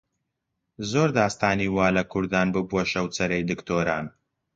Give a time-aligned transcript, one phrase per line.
[0.91, 4.05] زۆر داستانی وا لە کوردان ببووە شەوچەرەی دکتۆران